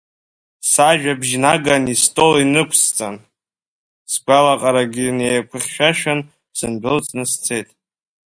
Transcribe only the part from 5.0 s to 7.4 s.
неиқәыхьшәашәан, сындәылҵны